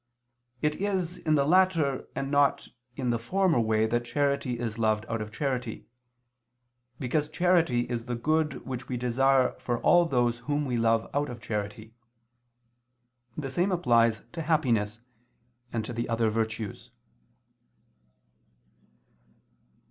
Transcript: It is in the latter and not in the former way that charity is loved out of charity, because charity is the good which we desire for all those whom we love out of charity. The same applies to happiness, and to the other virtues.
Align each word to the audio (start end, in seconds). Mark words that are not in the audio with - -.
It 0.63 0.77
is 0.77 1.19
in 1.19 1.35
the 1.35 1.45
latter 1.45 2.07
and 2.15 2.31
not 2.31 2.69
in 2.95 3.11
the 3.11 3.19
former 3.19 3.59
way 3.59 3.85
that 3.85 4.03
charity 4.03 4.57
is 4.57 4.79
loved 4.79 5.05
out 5.07 5.21
of 5.21 5.31
charity, 5.31 5.85
because 6.97 7.29
charity 7.29 7.81
is 7.81 8.05
the 8.05 8.15
good 8.15 8.65
which 8.65 8.87
we 8.89 8.97
desire 8.97 9.51
for 9.59 9.79
all 9.81 10.07
those 10.07 10.39
whom 10.39 10.65
we 10.65 10.75
love 10.75 11.07
out 11.13 11.29
of 11.29 11.39
charity. 11.39 11.93
The 13.37 13.51
same 13.51 13.71
applies 13.71 14.23
to 14.31 14.41
happiness, 14.41 15.01
and 15.71 15.85
to 15.85 15.93
the 15.93 16.09
other 16.09 16.31
virtues. 16.31 16.89